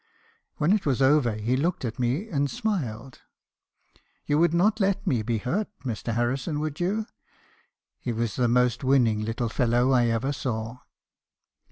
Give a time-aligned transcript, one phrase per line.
[0.55, 3.21] When it was over he looked at me, and smiled—
[3.95, 6.15] u 'You would not let me be hurt, Mr.
[6.15, 7.05] Harrison, would you?'
[7.99, 10.79] He was the most winning little fellow I ever saw.